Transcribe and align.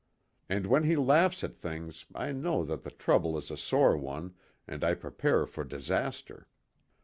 And 0.49 0.65
when 0.65 0.85
he 0.85 0.95
laughs 0.95 1.43
at 1.43 1.55
things 1.55 2.07
I 2.15 2.31
know 2.31 2.63
that 2.65 2.81
the 2.81 2.89
trouble 2.89 3.37
is 3.37 3.51
a 3.51 3.55
sore 3.55 3.95
one, 3.95 4.33
and 4.67 4.83
I 4.83 4.95
prepare 4.95 5.45
for 5.45 5.63
disaster. 5.63 6.47